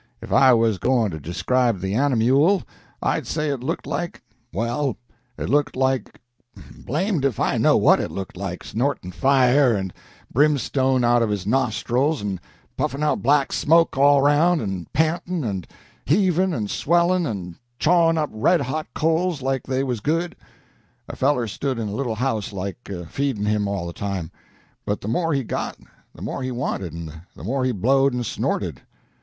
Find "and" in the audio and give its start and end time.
9.75-9.93, 12.19-12.41, 14.59-14.91, 15.43-15.67, 16.51-16.71, 17.27-17.57, 26.91-27.21, 28.15-28.25